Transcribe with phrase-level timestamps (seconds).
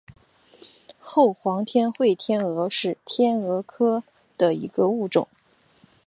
[0.99, 4.03] 后黄长喙天蛾是天蛾科
[4.35, 5.27] 的一个物种。